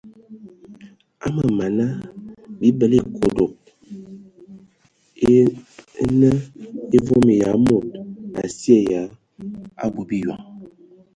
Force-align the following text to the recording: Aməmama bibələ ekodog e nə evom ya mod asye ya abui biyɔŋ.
Aməmama 1.25 1.87
bibələ 2.59 2.97
ekodog 3.03 3.53
e 5.33 5.35
nə 6.19 6.31
evom 6.97 7.25
ya 7.41 7.51
mod 7.65 7.85
asye 8.43 8.77
ya 8.91 9.01
abui 9.83 10.05
biyɔŋ. 10.09 10.41